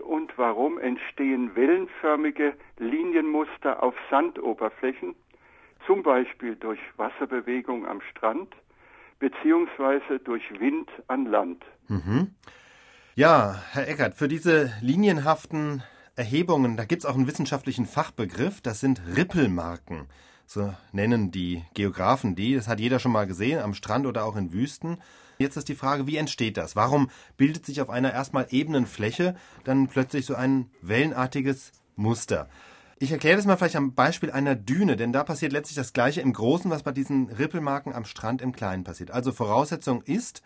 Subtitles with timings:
[0.00, 5.14] und warum entstehen wellenförmige Linienmuster auf Sandoberflächen,
[5.86, 8.54] zum Beispiel durch Wasserbewegung am Strand
[9.18, 11.62] beziehungsweise durch Wind an Land.
[11.88, 12.34] Mhm.
[13.14, 15.82] Ja, Herr Eckert, für diese linienhaften
[16.16, 20.08] Erhebungen, da gibt es auch einen wissenschaftlichen Fachbegriff, das sind Rippelmarken.
[20.52, 22.56] So nennen die Geografen die.
[22.56, 24.98] Das hat jeder schon mal gesehen, am Strand oder auch in Wüsten.
[25.38, 26.74] Jetzt ist die Frage, wie entsteht das?
[26.74, 32.48] Warum bildet sich auf einer erstmal ebenen Fläche dann plötzlich so ein wellenartiges Muster?
[32.98, 36.20] Ich erkläre das mal vielleicht am Beispiel einer Düne, denn da passiert letztlich das Gleiche
[36.20, 39.12] im Großen, was bei diesen Rippelmarken am Strand im Kleinen passiert.
[39.12, 40.42] Also Voraussetzung ist,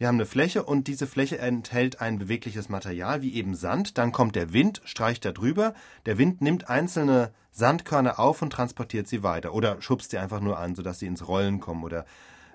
[0.00, 3.98] wir haben eine Fläche und diese Fläche enthält ein bewegliches Material, wie eben Sand.
[3.98, 5.74] Dann kommt der Wind, streicht da drüber.
[6.06, 10.58] Der Wind nimmt einzelne Sandkörner auf und transportiert sie weiter oder schubst sie einfach nur
[10.58, 12.06] an, sodass sie ins Rollen kommen oder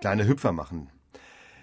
[0.01, 0.89] kleine Hüpfer machen.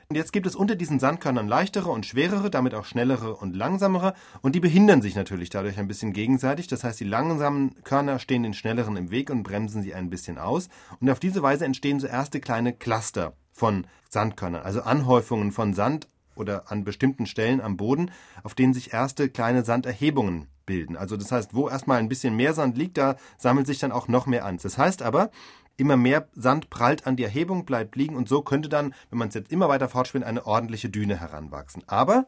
[0.08, 4.14] Und jetzt gibt es unter diesen Sandkörnern leichtere und schwerere, damit auch schnellere und langsamere.
[4.40, 6.68] Und die behindern sich natürlich dadurch ein bisschen gegenseitig.
[6.68, 10.38] Das heißt, die langsamen Körner stehen den schnelleren im Weg und bremsen sie ein bisschen
[10.38, 10.68] aus.
[11.00, 16.08] Und auf diese Weise entstehen so erste kleine Cluster von Sandkörnern, also Anhäufungen von Sand
[16.34, 18.10] oder an bestimmten Stellen am Boden,
[18.42, 20.96] auf denen sich erste kleine Sanderhebungen bilden.
[20.96, 24.08] Also das heißt, wo erstmal ein bisschen mehr Sand liegt, da sammelt sich dann auch
[24.08, 24.58] noch mehr an.
[24.62, 25.30] Das heißt aber,
[25.76, 29.28] Immer mehr Sand prallt an die Erhebung, bleibt liegen und so könnte dann, wenn man
[29.28, 31.82] es jetzt immer weiter fortspinnt, eine ordentliche Düne heranwachsen.
[31.86, 32.26] Aber,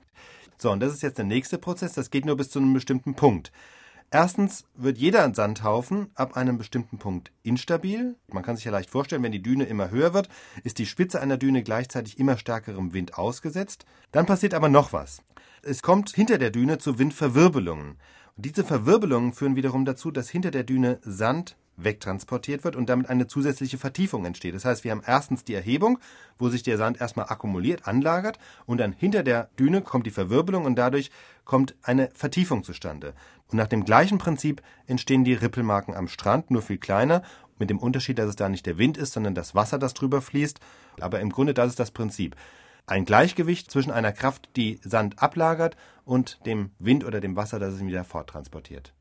[0.57, 3.15] so, und das ist jetzt der nächste Prozess, das geht nur bis zu einem bestimmten
[3.15, 3.53] Punkt.
[4.15, 8.15] Erstens wird jeder Sandhaufen ab einem bestimmten Punkt instabil.
[8.29, 10.29] Man kann sich ja leicht vorstellen, wenn die Düne immer höher wird,
[10.63, 13.87] ist die Spitze einer Düne gleichzeitig immer stärkerem Wind ausgesetzt.
[14.13, 15.21] Dann passiert aber noch was.
[15.65, 17.97] Es kommt hinter der Düne zu Windverwirbelungen.
[18.37, 23.09] Und diese Verwirbelungen führen wiederum dazu, dass hinter der Düne Sand wegtransportiert wird und damit
[23.09, 24.55] eine zusätzliche Vertiefung entsteht.
[24.55, 25.99] Das heißt, wir haben erstens die Erhebung,
[26.39, 30.65] wo sich der Sand erstmal akkumuliert, anlagert und dann hinter der Düne kommt die Verwirbelung
[30.65, 31.11] und dadurch
[31.45, 33.15] kommt eine Vertiefung zustande.
[33.51, 37.23] Und nach dem gleichen Prinzip entstehen die Rippelmarken am Strand, nur viel kleiner,
[37.59, 40.21] mit dem Unterschied, dass es da nicht der Wind ist, sondern das Wasser, das drüber
[40.21, 40.61] fließt.
[41.01, 42.37] Aber im Grunde, das ist das Prinzip.
[42.87, 47.75] Ein Gleichgewicht zwischen einer Kraft, die Sand ablagert und dem Wind oder dem Wasser, das
[47.75, 48.95] es wieder forttransportiert.